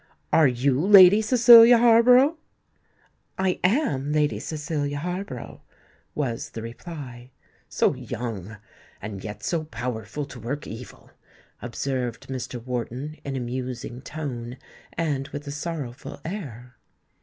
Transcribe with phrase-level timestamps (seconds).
[0.33, 2.35] "Are you Lady Cecilia Harborough?"
[3.37, 5.61] "I am Lady Cecilia Harborough,"
[6.15, 7.29] was the reply.
[7.69, 11.11] "So young—and yet so powerful to work evil!"
[11.61, 12.59] observed Mr.
[12.65, 14.57] Wharton, in a musing tone,
[14.93, 16.77] and with a sorrowful air.